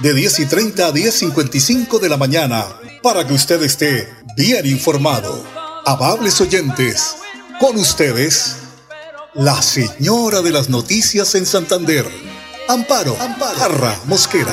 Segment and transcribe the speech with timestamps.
[0.00, 2.64] de 10 y 30 a 10 55 de la mañana
[3.02, 5.44] para que usted esté bien informado.
[5.86, 7.16] Amables oyentes,
[7.60, 8.56] con ustedes,
[9.34, 12.04] la señora de las noticias en Santander,
[12.68, 14.52] Amparo, Amparo Mosquera.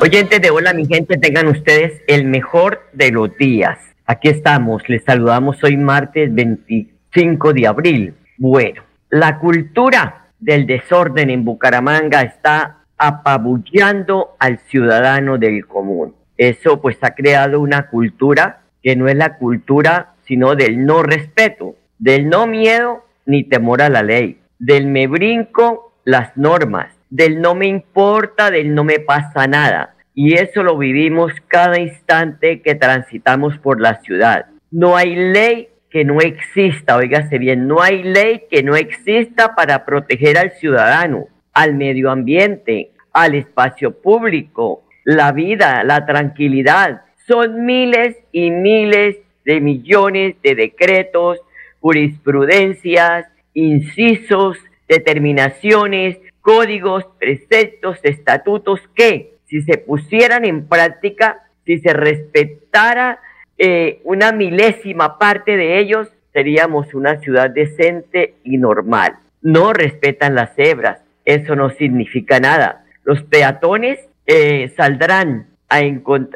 [0.00, 3.78] Oyentes de Hola mi gente, tengan ustedes el mejor de los días.
[4.04, 8.14] Aquí estamos, les saludamos hoy martes 25 de abril.
[8.36, 16.16] Bueno, la cultura del desorden en Bucaramanga está apabullando al ciudadano del común.
[16.36, 21.76] Eso pues ha creado una cultura que no es la cultura sino del no respeto,
[21.98, 27.54] del no miedo ni temor a la ley, del me brinco las normas, del no
[27.54, 29.94] me importa, del no me pasa nada.
[30.14, 34.46] Y eso lo vivimos cada instante que transitamos por la ciudad.
[34.72, 39.84] No hay ley que no exista, oígase bien, no hay ley que no exista para
[39.84, 47.02] proteger al ciudadano, al medio ambiente, al espacio público, la vida, la tranquilidad.
[47.26, 51.38] Son miles y miles de millones de decretos,
[51.80, 54.56] jurisprudencias, incisos,
[54.88, 63.20] determinaciones, códigos, preceptos, estatutos que, si se pusieran en práctica, si se respetara
[63.64, 69.18] eh, una milésima parte de ellos, seríamos una ciudad decente y normal.
[69.40, 72.84] No respetan las cebras, eso no significa nada.
[73.04, 75.80] Los peatones eh, saldrán a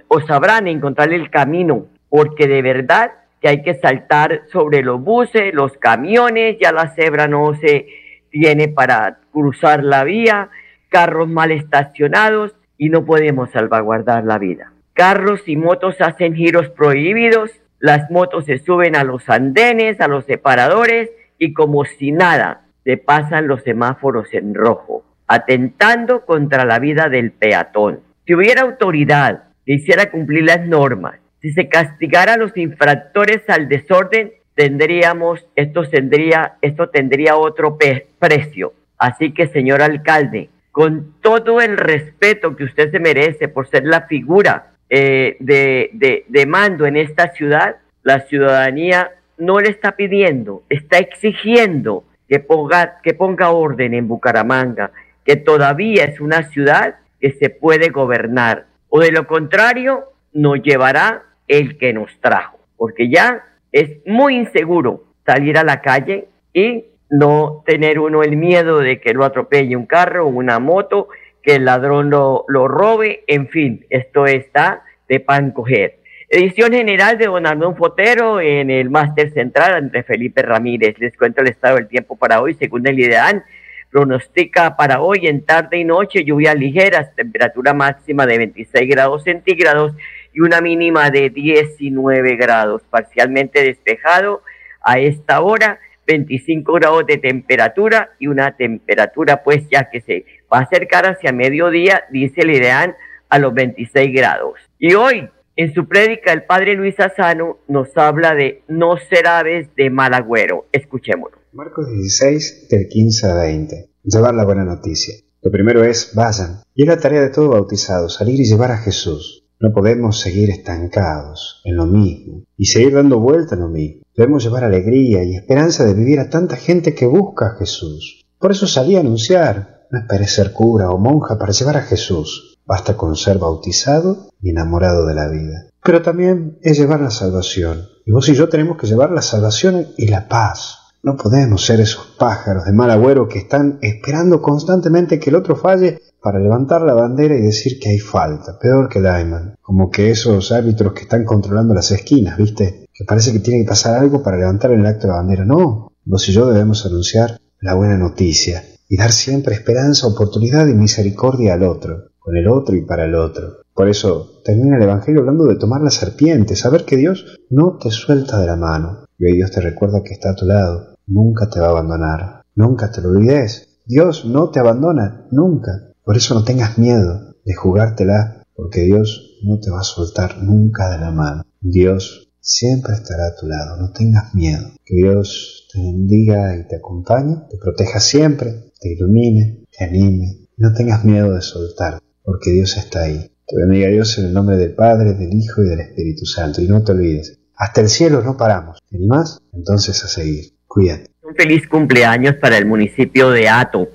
[0.07, 3.11] o sabrán encontrar el camino, porque de verdad
[3.41, 7.89] que hay que saltar sobre los buses, los camiones, ya la cebra no se
[8.31, 10.51] tiene para cruzar la vía,
[10.91, 17.53] carros mal estacionados y no podemos salvaguardar la vida carros y motos hacen giros prohibidos,
[17.79, 22.97] las motos se suben a los andenes, a los separadores y como si nada, se
[22.97, 28.01] pasan los semáforos en rojo, atentando contra la vida del peatón.
[28.27, 33.69] Si hubiera autoridad que hiciera cumplir las normas, si se castigara a los infractores al
[33.69, 37.77] desorden, tendríamos, esto tendría, esto tendría otro
[38.19, 38.73] precio.
[38.97, 44.03] Así que, señor alcalde, con todo el respeto que usted se merece por ser la
[44.03, 50.99] figura eh, de, de, mando en esta ciudad, la ciudadanía no le está pidiendo, está
[50.99, 54.93] exigiendo que ponga, que ponga orden en Bucaramanga,
[55.25, 58.67] que todavía es una ciudad que se puede gobernar.
[58.89, 65.05] O de lo contrario, nos llevará el que nos trajo, porque ya es muy inseguro
[65.25, 69.87] salir a la calle y no tener uno el miedo de que lo atropelle un
[69.87, 71.09] carro o una moto
[71.47, 76.01] que el ladrón lo, lo robe, en fin, esto está de pan coger.
[76.29, 80.99] Edición general de Don Arnón Fotero en el Máster Central entre Felipe Ramírez.
[80.99, 83.45] Les cuento el estado del tiempo para hoy, según el IDEAN.
[83.93, 89.95] Pronostica para hoy en tarde y noche lluvias ligeras, temperatura máxima de 26 grados centígrados
[90.35, 94.43] y una mínima de 19 grados, parcialmente despejado
[94.83, 100.59] a esta hora, 25 grados de temperatura y una temperatura pues ya que se va
[100.59, 102.95] a acercar hacia mediodía, dice el IDEAN,
[103.29, 104.55] a los 26 grados.
[104.79, 109.69] Y hoy, en su prédica, el padre Luis Asano nos habla de no ser aves
[109.77, 110.67] de mal agüero.
[110.73, 111.39] Escuchémoslo.
[111.53, 113.91] Marcos 16, del 15 a 20.
[114.05, 115.15] Llevar la buena noticia.
[115.43, 116.61] Lo primero es, vayan.
[116.75, 119.45] Y es la tarea de todo bautizado, salir y llevar a Jesús.
[119.59, 124.03] No podemos seguir estancados en lo mismo y seguir dando vuelta en lo mismo.
[124.15, 128.27] Debemos llevar alegría y esperanza de vivir a tanta gente que busca a Jesús.
[128.39, 129.76] Por eso salí a anunciar.
[129.91, 132.59] No esperes ser cura o monja para llevar a Jesús.
[132.67, 135.67] Basta con ser bautizado y enamorado de la vida.
[135.83, 137.87] Pero también es llevar la salvación.
[138.05, 140.79] Y vos y yo tenemos que llevar la salvación y la paz.
[141.05, 145.55] No podemos ser esos pájaros de mal agüero que están esperando constantemente que el otro
[145.55, 150.11] falle para levantar la bandera y decir que hay falta, peor que Lyman, como que
[150.11, 152.87] esos árbitros que están controlando las esquinas, ¿viste?
[152.93, 155.45] Que parece que tiene que pasar algo para levantar el acto de la bandera.
[155.45, 160.75] No, vos y yo debemos anunciar la buena noticia y dar siempre esperanza, oportunidad y
[160.75, 163.59] misericordia al otro con el otro y para el otro.
[163.73, 167.93] Por eso termina el Evangelio hablando de tomar la serpiente, saber que Dios no te
[167.93, 169.05] suelta de la mano.
[169.17, 172.43] Y hoy Dios te recuerda que está a tu lado, nunca te va a abandonar.
[172.57, 175.93] Nunca te lo olvides, Dios no te abandona nunca.
[176.03, 180.91] Por eso no tengas miedo de jugártela, porque Dios no te va a soltar nunca
[180.91, 181.45] de la mano.
[181.61, 184.67] Dios siempre estará a tu lado, no tengas miedo.
[184.85, 190.49] Que Dios te bendiga y te acompañe, te proteja siempre, te ilumine, te anime.
[190.57, 193.31] No tengas miedo de soltar, porque Dios está ahí.
[193.47, 196.61] Te bendiga Dios en el nombre del Padre, del Hijo y del Espíritu Santo.
[196.61, 198.79] Y no te olvides, hasta el cielo no paramos.
[198.89, 199.41] ¿Te animás?
[199.53, 200.45] Entonces a seguir.
[200.67, 201.11] Cuídate.
[201.23, 203.89] Un feliz cumpleaños para el municipio de Ato.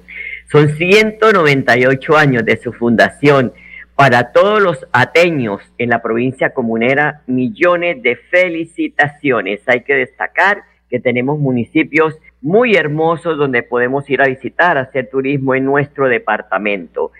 [0.51, 3.53] Son 198 años de su fundación.
[3.95, 9.61] Para todos los ateños en la provincia comunera, millones de felicitaciones.
[9.67, 15.55] Hay que destacar que tenemos municipios muy hermosos donde podemos ir a visitar, hacer turismo
[15.55, 17.11] en nuestro departamento.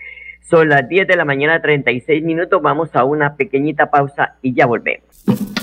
[0.42, 2.62] Son las 10 de la mañana, 36 minutos.
[2.62, 5.61] Vamos a una pequeñita pausa y ya volvemos.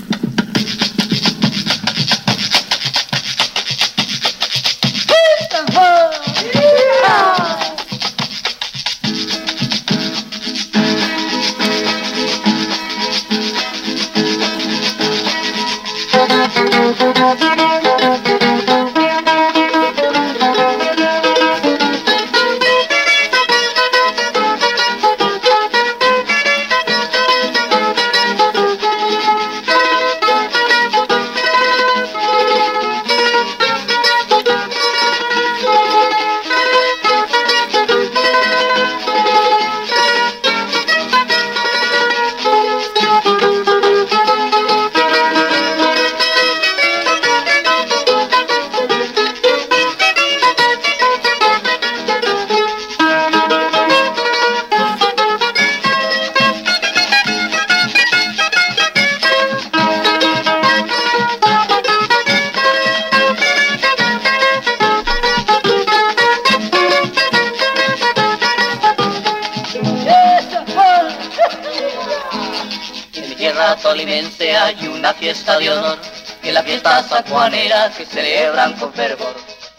[75.19, 75.97] Fiesta de honor,
[76.41, 79.35] que la fiesta sacuanera que celebran con fervor.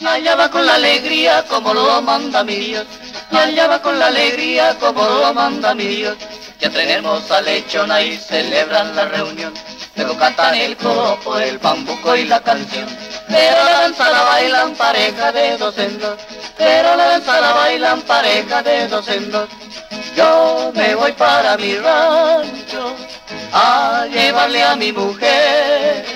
[0.07, 2.87] Allá va con la alegría como lo manda mi Dios,
[3.31, 6.17] allá va con la alegría como lo manda mi Dios.
[6.59, 9.55] Ya tenemos a lechona y celebran la reunión,
[9.97, 12.87] luego cantan el copo, el bambuco y la canción.
[13.29, 16.19] Pero la danza la bailan pareja de dos en dos,
[16.59, 19.49] pero la danza la bailan pareja de dos en dos.
[20.17, 22.97] Yo me voy para mi rancho
[24.00, 26.06] a llevarle a mi mujer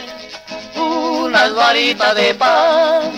[0.74, 3.12] unas varitas de pan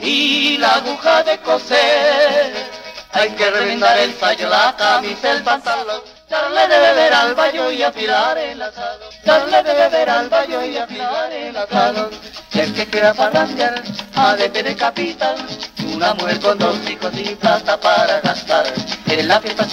[0.00, 2.52] y la aguja de coser.
[3.12, 7.82] Hay que remendar el sayo, la camisa, el pantalón, darle de beber al baño y
[7.82, 12.10] afilar el asado, darle de beber al baño y afilar el asado.
[12.52, 13.82] El que quiera farrandear,
[14.14, 15.36] a de tener capital,
[15.94, 18.64] una mujer con dos hijos y plata para gastar.
[19.06, 19.64] En la fiesta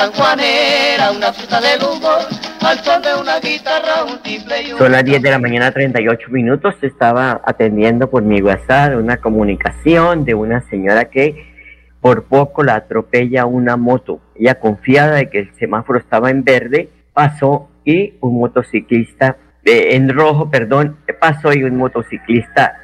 [1.11, 1.31] una
[1.61, 2.19] del humor,
[2.61, 4.77] al son de una guitarra, un y un...
[4.77, 6.75] Son las 10 de la mañana, 38 minutos.
[6.81, 11.51] Estaba atendiendo por mi WhatsApp una comunicación de una señora que
[12.01, 14.19] por poco la atropella una moto.
[14.35, 20.49] Ella confiada de que el semáforo estaba en verde, pasó y un motociclista en rojo,
[20.49, 22.77] perdón, pasó y un motociclista,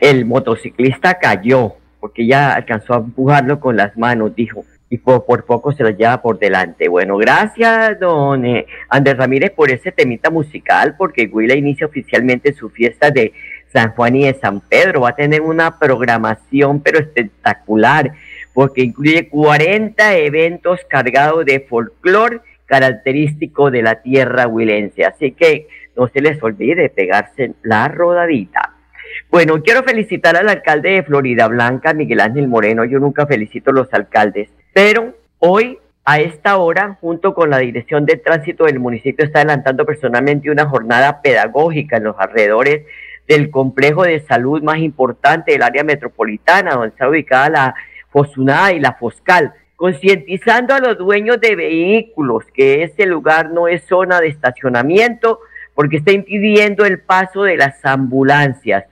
[0.00, 5.72] el motociclista cayó porque ya alcanzó a empujarlo con las manos, dijo, y por, poco
[5.72, 6.86] se lo lleva por delante.
[6.86, 12.68] Bueno, gracias, don eh, Andrés Ramírez, por ese temita musical, porque Huila inicia oficialmente su
[12.68, 13.32] fiesta de
[13.72, 15.00] San Juan y de San Pedro.
[15.00, 18.12] Va a tener una programación, pero espectacular,
[18.52, 25.06] porque incluye 40 eventos cargados de folclore característico de la tierra huilense.
[25.06, 28.73] Así que no se les olvide pegarse la rodadita.
[29.34, 32.84] Bueno, quiero felicitar al alcalde de Florida Blanca, Miguel Ángel Moreno.
[32.84, 38.06] Yo nunca felicito a los alcaldes, pero hoy a esta hora, junto con la Dirección
[38.06, 42.86] de Tránsito del municipio, está adelantando personalmente una jornada pedagógica en los alrededores
[43.26, 47.74] del complejo de salud más importante del área metropolitana, donde está ubicada la
[48.10, 53.82] Fosunada y la Foscal, concientizando a los dueños de vehículos que ese lugar no es
[53.82, 55.40] zona de estacionamiento,
[55.74, 58.84] porque está impidiendo el paso de las ambulancias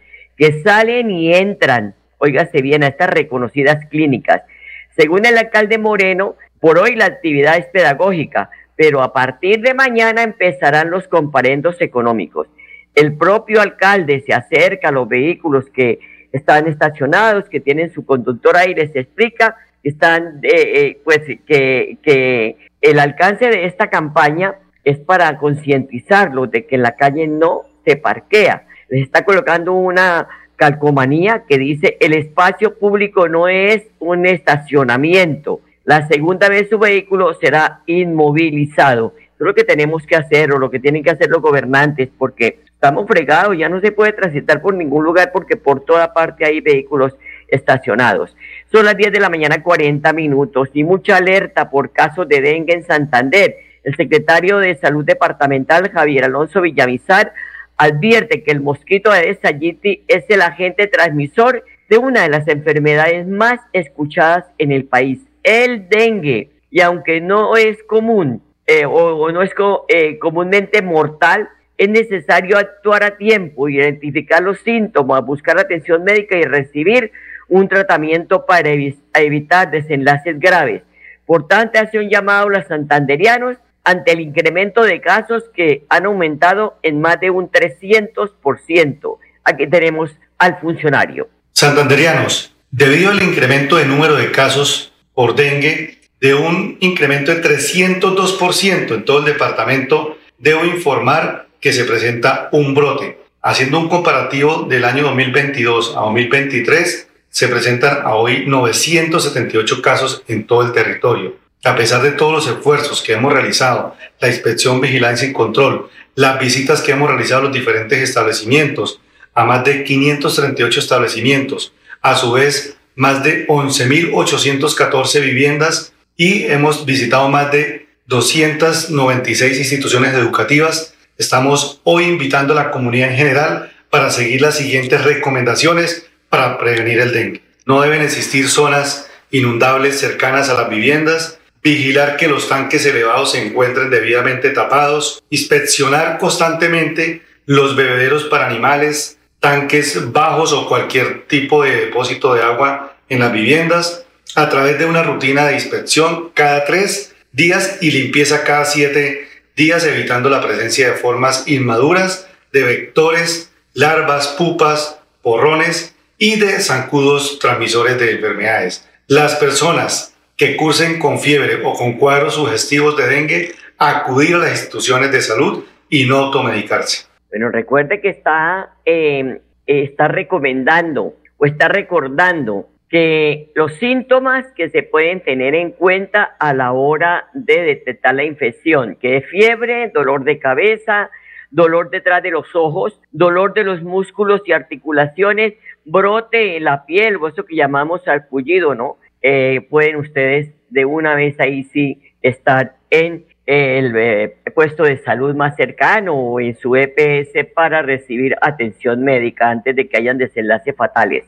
[0.43, 4.43] que salen y entran, óigase bien, a estas reconocidas clínicas.
[4.91, 10.25] Según el alcalde Moreno, por hoy la actividad es pedagógica, pero a partir de mañana
[10.25, 12.49] empezarán los comparendos económicos.
[12.97, 16.01] El propio alcalde se acerca a los vehículos que
[16.33, 21.99] están estacionados, que tienen su conductor ahí, les explica que están, eh, eh, pues que,
[22.03, 27.61] que el alcance de esta campaña es para concientizarlos de que en la calle no
[27.87, 28.67] se parquea.
[28.93, 35.63] Les está colocando una calcomanía que dice el espacio público no es un estacionamiento.
[35.85, 39.15] La segunda vez su vehículo será inmovilizado.
[39.39, 43.07] Lo que tenemos que hacer o lo que tienen que hacer los gobernantes porque estamos
[43.09, 47.17] fregados, ya no se puede transitar por ningún lugar porque por toda parte hay vehículos
[47.49, 48.37] estacionados.
[48.71, 52.75] Son las 10 de la mañana 40 minutos y mucha alerta por casos de dengue
[52.75, 53.57] en Santander.
[53.85, 57.33] El secretario de Salud Departamental, Javier Alonso Villamizar,
[57.77, 63.27] advierte que el mosquito de Sayiti es el agente transmisor de una de las enfermedades
[63.27, 66.51] más escuchadas en el país, el dengue.
[66.71, 69.53] Y aunque no es común eh, o, no es
[69.89, 76.45] eh, comúnmente mortal, es necesario actuar a tiempo, identificar los síntomas, buscar atención médica y
[76.45, 77.13] recibir
[77.49, 80.83] un tratamiento para evitar desenlaces graves.
[81.27, 86.07] Por tanto, hace un llamado a los santanderianos ante el incremento de casos que han
[86.07, 89.19] aumentado en más de un 300%.
[89.45, 91.29] Aquí tenemos al funcionario.
[91.53, 98.95] Santanderianos, debido al incremento de número de casos por dengue, de un incremento de 302%
[98.95, 103.19] en todo el departamento, debo informar que se presenta un brote.
[103.43, 110.47] Haciendo un comparativo del año 2022 a 2023, se presentan a hoy 978 casos en
[110.47, 115.29] todo el territorio a pesar de todos los esfuerzos que hemos realizado, la inspección, vigilancia
[115.29, 119.01] y control, las visitas que hemos realizado a los diferentes establecimientos,
[119.35, 127.29] a más de 538 establecimientos, a su vez más de 11.814 viviendas y hemos visitado
[127.29, 130.95] más de 296 instituciones educativas.
[131.17, 136.99] Estamos hoy invitando a la comunidad en general para seguir las siguientes recomendaciones para prevenir
[136.99, 137.43] el dengue.
[137.65, 143.47] No deben existir zonas inundables cercanas a las viviendas, vigilar que los tanques elevados se
[143.47, 151.77] encuentren debidamente tapados, inspeccionar constantemente los bebederos para animales, tanques bajos o cualquier tipo de
[151.77, 154.05] depósito de agua en las viviendas,
[154.35, 159.85] a través de una rutina de inspección cada tres días y limpieza cada siete días,
[159.85, 167.99] evitando la presencia de formas inmaduras de vectores, larvas, pupas, porrones y de zancudos transmisores
[167.99, 168.89] de enfermedades.
[169.07, 170.12] Las personas
[170.43, 175.21] que cursen con fiebre o con cuadros sugestivos de dengue, acudir a las instituciones de
[175.21, 177.07] salud y no automedicarse.
[177.31, 184.83] Bueno, recuerde que está, em, está recomendando o está recordando que los síntomas que se
[184.83, 190.25] pueden tener en cuenta a la hora de detectar la infección, que es fiebre, dolor
[190.25, 191.09] de cabeza,
[191.53, 197.15] dolor detrás de los ojos, dolor de los músculos y articulaciones, brote en la piel,
[197.17, 198.97] o eso que llamamos sarpullido, ¿no?
[199.23, 205.35] Eh, pueden ustedes de una vez ahí sí estar en el eh, puesto de salud
[205.35, 210.75] más cercano o en su EPS para recibir atención médica antes de que hayan desenlaces
[210.77, 211.25] fatales.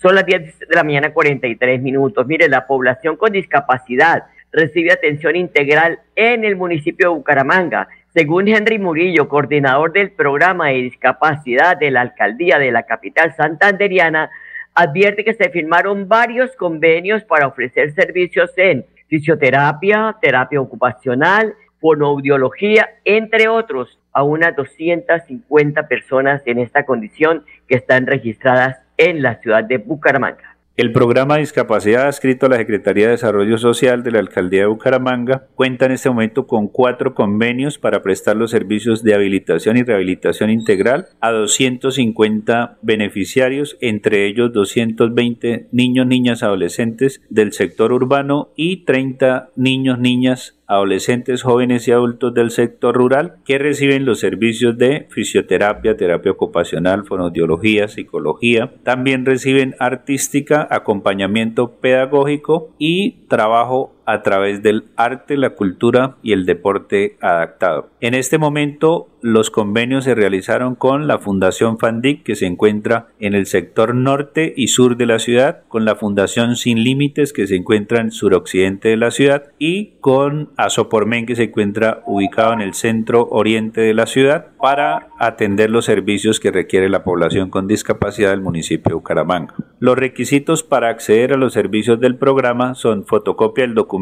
[0.00, 2.26] Son las 10 de la mañana 43 minutos.
[2.26, 7.88] Mire, la población con discapacidad recibe atención integral en el municipio de Bucaramanga.
[8.14, 14.30] Según Henry Murillo, coordinador del programa de discapacidad de la alcaldía de la capital santanderiana,
[14.76, 23.48] advierte que se firmaron varios convenios para ofrecer servicios en fisioterapia, terapia ocupacional, fonoaudiología, entre
[23.48, 29.78] otros, a unas 250 personas en esta condición que están registradas en la ciudad de
[29.78, 30.55] Bucaramanga.
[30.76, 34.66] El programa de discapacidad adscrito a la Secretaría de Desarrollo Social de la Alcaldía de
[34.66, 39.84] Bucaramanga cuenta en este momento con cuatro convenios para prestar los servicios de habilitación y
[39.84, 48.84] rehabilitación integral a 250 beneficiarios, entre ellos 220 niños, niñas, adolescentes del sector urbano y
[48.84, 55.06] 30 niños, niñas, adolescentes, jóvenes y adultos del sector rural que reciben los servicios de
[55.10, 58.72] fisioterapia, terapia ocupacional, fonoaudiología, psicología.
[58.82, 66.46] También reciben artística, acompañamiento pedagógico y trabajo a través del arte, la cultura y el
[66.46, 67.90] deporte adaptado.
[68.00, 73.34] En este momento los convenios se realizaron con la Fundación FANDIC que se encuentra en
[73.34, 77.56] el sector norte y sur de la ciudad, con la Fundación Sin Límites que se
[77.56, 82.74] encuentra en suroccidente de la ciudad y con Asopormen que se encuentra ubicado en el
[82.74, 88.30] centro oriente de la ciudad para atender los servicios que requiere la población con discapacidad
[88.30, 89.54] del municipio de Bucaramanga.
[89.80, 93.95] Los requisitos para acceder a los servicios del programa son fotocopia del documento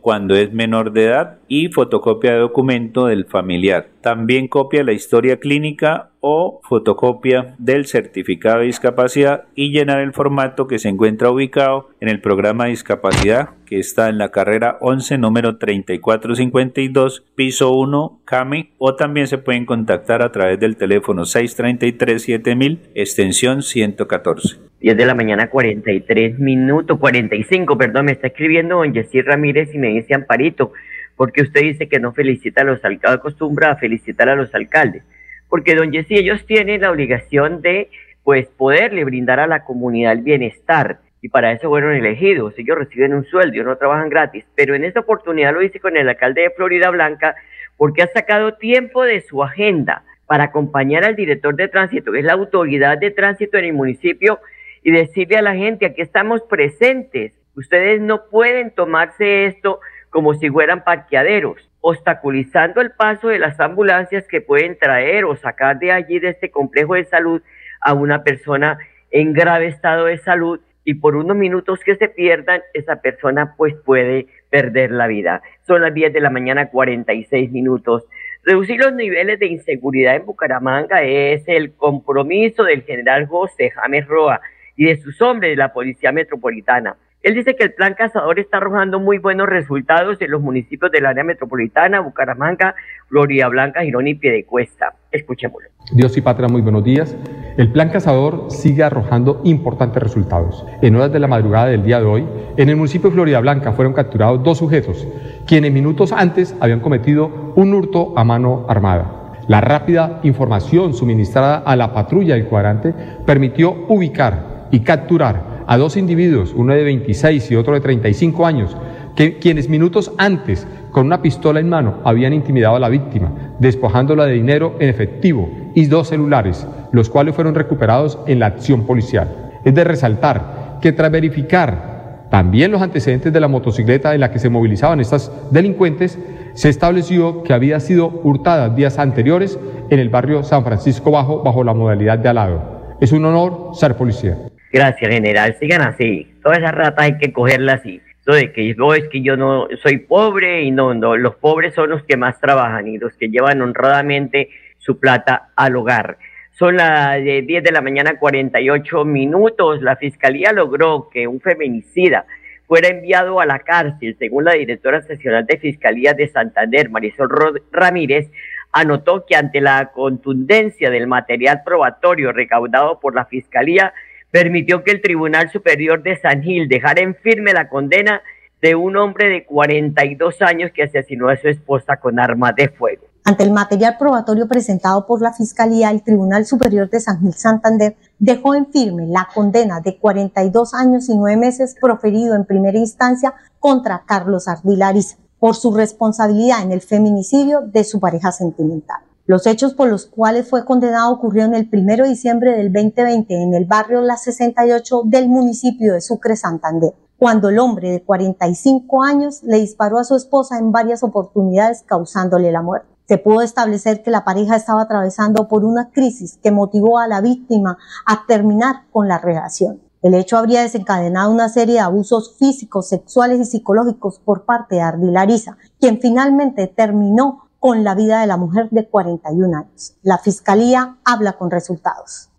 [0.00, 3.88] cuando es menor de edad y fotocopia de documento del familiar.
[4.02, 10.68] También copia la historia clínica o fotocopia del certificado de discapacidad y llenar el formato
[10.68, 15.18] que se encuentra ubicado en el programa de discapacidad que está en la carrera 11
[15.18, 22.22] número 3452 piso 1 CAME o también se pueden contactar a través del teléfono 633
[22.22, 24.56] 7000 extensión 114.
[24.80, 29.78] 10 de la mañana 43 minutos 45 perdón me está escribiendo don Jessy Ramírez y
[29.78, 30.72] me dice Amparito
[31.20, 35.02] porque usted dice que no felicita a los alcaldes acostumbra a felicitar a los alcaldes.
[35.50, 37.90] Porque don Jessy, ellos tienen la obligación de
[38.24, 42.58] pues poderle brindar a la comunidad el bienestar y para eso fueron elegidos.
[42.58, 45.94] Ellos reciben un sueldo, ellos no trabajan gratis, pero en esta oportunidad lo hice con
[45.98, 47.34] el alcalde de Florida Blanca
[47.76, 52.24] porque ha sacado tiempo de su agenda para acompañar al director de tránsito, que es
[52.24, 54.40] la autoridad de tránsito en el municipio,
[54.82, 60.50] y decirle a la gente, aquí estamos presentes, ustedes no pueden tomarse esto como si
[60.50, 66.18] fueran parqueaderos obstaculizando el paso de las ambulancias que pueden traer o sacar de allí,
[66.18, 67.42] de este complejo de salud,
[67.80, 68.78] a una persona
[69.10, 73.74] en grave estado de salud y por unos minutos que se pierdan, esa persona pues
[73.84, 75.42] puede perder la vida.
[75.66, 78.04] Son las 10 de la mañana, 46 minutos.
[78.42, 84.40] Reducir los niveles de inseguridad en Bucaramanga es el compromiso del general José James Roa
[84.76, 86.96] y de sus hombres de la Policía Metropolitana.
[87.22, 91.04] Él dice que el plan cazador está arrojando muy buenos resultados en los municipios del
[91.04, 92.74] área metropolitana, Bucaramanga,
[93.10, 94.94] Gloria Blanca, Girón y Piedecuesta.
[95.12, 95.68] Escuchémoslo.
[95.92, 97.14] Dios y patria, muy buenos días.
[97.58, 100.64] El plan cazador sigue arrojando importantes resultados.
[100.80, 103.72] En horas de la madrugada del día de hoy, en el municipio de Florida Blanca
[103.72, 105.06] fueron capturados dos sujetos,
[105.46, 109.34] quienes minutos antes habían cometido un hurto a mano armada.
[109.46, 112.94] La rápida información suministrada a la patrulla del cuadrante
[113.26, 118.76] permitió ubicar y capturar a dos individuos, uno de 26 y otro de 35 años,
[119.14, 124.26] que, quienes minutos antes, con una pistola en mano, habían intimidado a la víctima, despojándola
[124.26, 129.60] de dinero en efectivo y dos celulares, los cuales fueron recuperados en la acción policial.
[129.64, 134.40] Es de resaltar que tras verificar también los antecedentes de la motocicleta en la que
[134.40, 136.18] se movilizaban estas delincuentes,
[136.54, 139.56] se estableció que había sido hurtada días anteriores
[139.88, 142.96] en el barrio San Francisco Bajo bajo la modalidad de alado.
[143.00, 144.49] Es un honor ser policía.
[144.72, 145.56] Gracias, general.
[145.58, 146.32] Sigan así.
[146.42, 148.00] Todas esas ratas hay que cogerlas así.
[148.26, 152.16] Eso que es que yo no soy pobre y no, los pobres son los que
[152.16, 156.18] más trabajan y los que llevan honradamente su plata al hogar.
[156.52, 159.82] Son las 10 de la mañana, 48 minutos.
[159.82, 162.26] La fiscalía logró que un feminicida
[162.66, 167.28] fuera enviado a la cárcel, según la directora seccional de Fiscalía de Santander, Marisol
[167.72, 168.30] Ramírez,
[168.70, 173.92] anotó que ante la contundencia del material probatorio recaudado por la Fiscalía,
[174.30, 178.22] permitió que el Tribunal Superior de San Gil dejara en firme la condena
[178.62, 183.06] de un hombre de 42 años que asesinó a su esposa con arma de fuego.
[183.24, 187.96] Ante el material probatorio presentado por la Fiscalía, el Tribunal Superior de San Gil Santander
[188.18, 193.34] dejó en firme la condena de 42 años y 9 meses proferido en primera instancia
[193.58, 199.00] contra Carlos Ardilariza por su responsabilidad en el feminicidio de su pareja sentimental.
[199.26, 203.54] Los hechos por los cuales fue condenado ocurrieron el 1 de diciembre del 2020 en
[203.54, 209.42] el barrio La 68 del municipio de Sucre, Santander, cuando el hombre de 45 años
[209.42, 212.88] le disparó a su esposa en varias oportunidades causándole la muerte.
[213.06, 217.20] Se pudo establecer que la pareja estaba atravesando por una crisis que motivó a la
[217.20, 219.80] víctima a terminar con la relación.
[220.02, 224.80] El hecho habría desencadenado una serie de abusos físicos, sexuales y psicológicos por parte de
[224.80, 229.94] Ardilariza, quien finalmente terminó con la vida de la mujer de 41 años.
[230.02, 232.30] La fiscalía habla con resultados.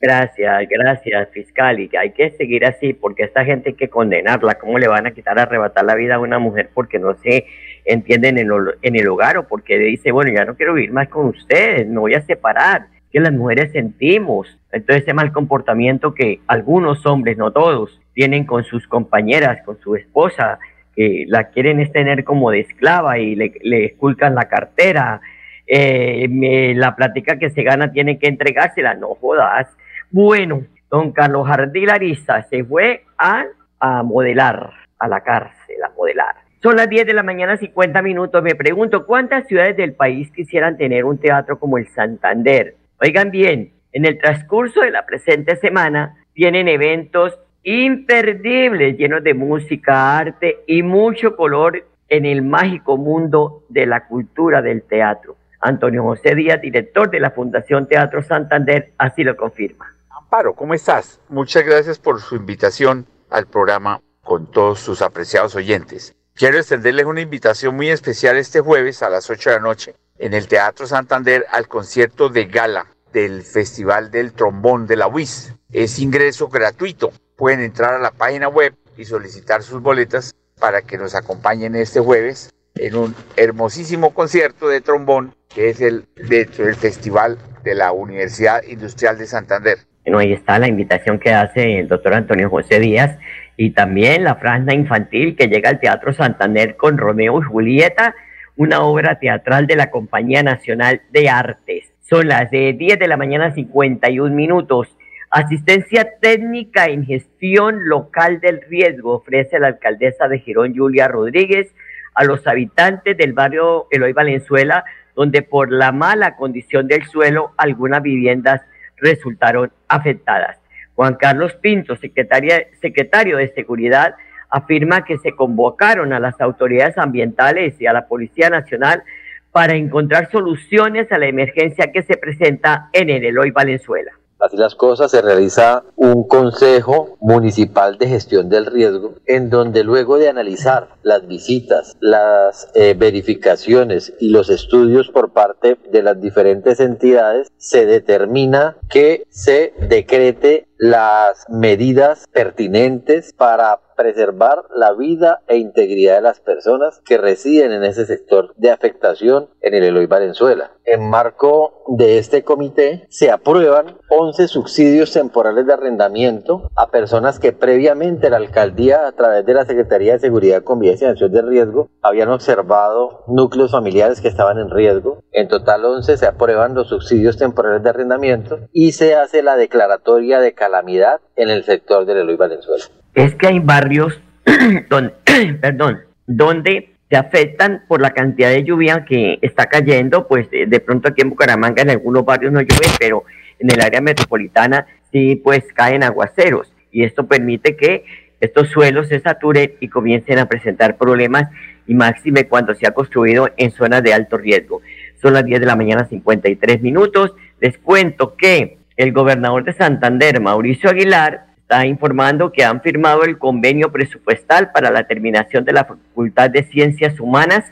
[0.00, 1.80] Gracias, gracias, fiscal.
[1.80, 4.54] Y hay que seguir así porque esta gente hay que condenarla.
[4.54, 7.46] ¿Cómo le van a quitar, arrebatar la vida a una mujer porque no se
[7.84, 8.50] entienden en,
[8.82, 12.00] en el hogar o porque dice, bueno, ya no quiero vivir más con ustedes, me
[12.00, 12.86] voy a separar?
[13.12, 14.58] Que las mujeres sentimos.
[14.72, 19.94] Entonces, ese mal comportamiento que algunos hombres, no todos, tienen con sus compañeras, con su
[19.94, 20.58] esposa,
[20.94, 25.20] que la quieren es tener como de esclava y le, le esculcan la cartera,
[25.66, 29.68] eh, la plática que se gana tiene que entregársela, no jodas.
[30.10, 33.44] Bueno, don Carlos Jardín Ariza se fue a,
[33.80, 36.36] a modelar, a la cárcel, a modelar.
[36.62, 38.42] Son las 10 de la mañana, 50 minutos.
[38.42, 42.76] Me pregunto, ¿cuántas ciudades del país quisieran tener un teatro como el Santander?
[43.00, 50.18] Oigan bien, en el transcurso de la presente semana tienen eventos imperdibles, llenos de música,
[50.18, 55.36] arte y mucho color en el mágico mundo de la cultura del teatro.
[55.60, 59.86] Antonio José Díaz, director de la Fundación Teatro Santander, así lo confirma.
[60.10, 61.20] Amparo, ¿cómo estás?
[61.28, 66.14] Muchas gracias por su invitación al programa con todos sus apreciados oyentes.
[66.34, 70.34] Quiero extenderles una invitación muy especial este jueves a las 8 de la noche en
[70.34, 75.54] el Teatro Santander al concierto de gala del Festival del Trombón de la UIS.
[75.72, 77.12] Es ingreso gratuito.
[77.36, 82.00] Pueden entrar a la página web y solicitar sus boletas para que nos acompañen este
[82.00, 87.92] jueves en un hermosísimo concierto de trombón que es el, dentro del Festival de la
[87.92, 89.78] Universidad Industrial de Santander.
[90.04, 93.18] Bueno, ahí está la invitación que hace el doctor Antonio José Díaz
[93.56, 98.14] y también la franja infantil que llega al Teatro Santander con Romeo y Julieta,
[98.56, 101.92] una obra teatral de la Compañía Nacional de Artes.
[102.02, 104.94] Son las de 10 de la mañana 51 minutos.
[105.36, 111.74] Asistencia técnica en gestión local del riesgo ofrece la alcaldesa de Girón, Julia Rodríguez,
[112.14, 114.84] a los habitantes del barrio Eloy Valenzuela,
[115.16, 118.60] donde por la mala condición del suelo algunas viviendas
[118.98, 120.58] resultaron afectadas.
[120.94, 124.14] Juan Carlos Pinto, secretario de Seguridad,
[124.50, 129.02] afirma que se convocaron a las autoridades ambientales y a la Policía Nacional
[129.50, 134.12] para encontrar soluciones a la emergencia que se presenta en el Eloy Valenzuela.
[134.38, 140.18] Así las cosas, se realiza un consejo municipal de gestión del riesgo en donde luego
[140.18, 146.80] de analizar las visitas, las eh, verificaciones y los estudios por parte de las diferentes
[146.80, 156.16] entidades, se determina que se decrete las medidas pertinentes para preservar la vida e integridad
[156.16, 160.72] de las personas que residen en ese sector de afectación en el Eloy Valenzuela.
[160.84, 167.52] En marco de este comité se aprueban 11 subsidios temporales de arrendamiento a personas que
[167.52, 171.88] previamente la alcaldía a través de la Secretaría de Seguridad, Convivencia y Acción de Riesgo
[172.02, 175.22] habían observado núcleos familiares que estaban en riesgo.
[175.32, 180.40] En total 11 se aprueban los subsidios temporales de arrendamiento y se hace la declaratoria
[180.40, 182.84] de calamidad en el sector del Eloy Valenzuela.
[183.14, 184.18] Es que hay barrios
[184.88, 185.12] donde,
[185.60, 191.08] perdón, donde se afectan por la cantidad de lluvia que está cayendo, pues de, pronto
[191.08, 193.24] aquí en Bucaramanga en algunos barrios no llueve, pero
[193.58, 198.04] en el área metropolitana sí pues caen aguaceros y esto permite que
[198.40, 201.50] estos suelos se saturen y comiencen a presentar problemas
[201.86, 204.80] y máxime cuando se ha construido en zonas de alto riesgo.
[205.20, 207.34] Son las 10 de la mañana 53 minutos.
[207.60, 213.38] Les cuento que el gobernador de Santander, Mauricio Aguilar, está informando que han firmado el
[213.38, 217.64] convenio presupuestal para la terminación de la Facultad de Ciencias Humanas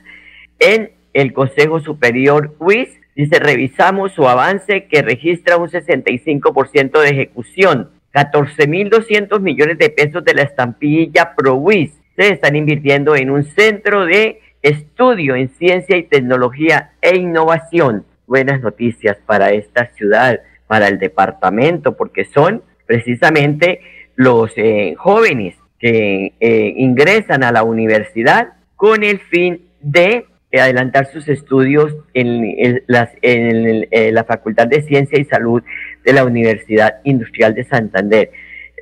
[0.58, 2.88] en el Consejo Superior UIS.
[3.14, 7.90] Dice, revisamos su avance que registra un 65% de ejecución.
[8.14, 14.40] 14.200 millones de pesos de la estampilla ProWIS se están invirtiendo en un centro de
[14.62, 18.04] estudio en ciencia y tecnología e innovación.
[18.26, 20.40] Buenas noticias para esta ciudad
[20.72, 23.82] para el departamento, porque son precisamente
[24.16, 31.28] los eh, jóvenes que eh, ingresan a la universidad con el fin de adelantar sus
[31.28, 32.54] estudios en,
[32.88, 35.62] en, la Facultad de Ciencia y Salud
[36.06, 38.30] de la Universidad Industrial de Santander.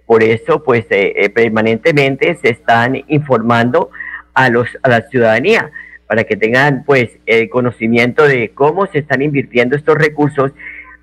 [0.07, 3.91] Por eso, pues, eh, permanentemente se están informando
[4.33, 5.73] a, los, a la ciudadanía
[6.07, 10.53] para que tengan, pues, el conocimiento de cómo se están invirtiendo estos recursos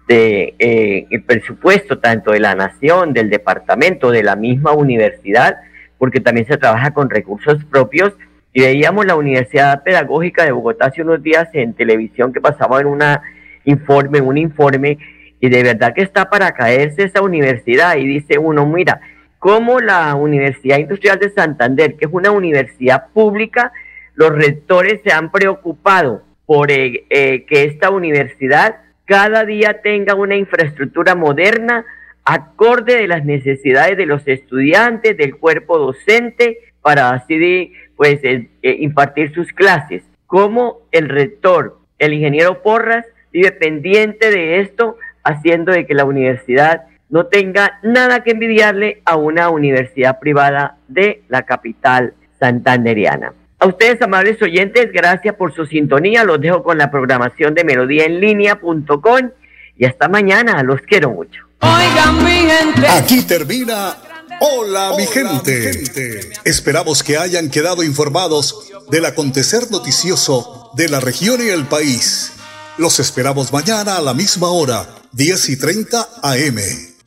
[0.07, 5.57] de eh, el presupuesto tanto de la nación, del departamento, de la misma universidad,
[5.97, 8.13] porque también se trabaja con recursos propios.
[8.53, 12.87] Y veíamos la Universidad Pedagógica de Bogotá hace unos días en televisión que pasaba en
[12.87, 13.21] una
[13.65, 14.97] informe, un informe,
[15.39, 17.97] y de verdad que está para caerse esa universidad.
[17.97, 19.01] Y dice uno, mira,
[19.39, 23.71] cómo la Universidad Industrial de Santander, que es una universidad pública,
[24.15, 30.35] los rectores se han preocupado por eh, eh, que esta universidad cada día tenga una
[30.35, 31.85] infraestructura moderna
[32.25, 38.77] acorde de las necesidades de los estudiantes, del cuerpo docente, para así pues eh, eh,
[38.79, 40.03] impartir sus clases.
[40.25, 46.83] Como el rector, el ingeniero Porras, vive pendiente de esto, haciendo de que la universidad
[47.09, 53.31] no tenga nada que envidiarle a una universidad privada de la capital santanderiana.
[53.59, 56.23] A ustedes, amables oyentes, gracias por su sintonía.
[56.23, 59.31] Los dejo con la programación de melodíaenlínea.com
[59.77, 60.61] y hasta mañana.
[60.63, 61.43] Los quiero mucho.
[61.61, 62.87] Oigan, mi gente.
[62.87, 63.95] Aquí termina
[64.39, 65.73] Hola, mi, gente.
[65.73, 66.19] gente.
[66.45, 72.33] Esperamos que hayan quedado informados del acontecer noticioso de la región y el país.
[72.77, 76.59] Los esperamos mañana a la misma hora, 10 y 30 AM.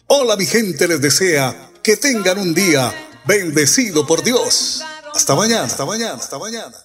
[0.08, 2.92] Hola, mi gente les desea que tengan un día
[3.26, 4.82] bendecido por Dios.
[5.14, 6.84] Hasta mañana, hasta mañana, hasta mañana.